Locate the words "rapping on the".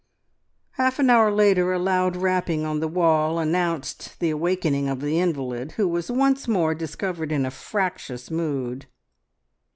2.15-2.87